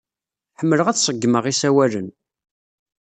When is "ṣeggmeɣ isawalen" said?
1.07-2.07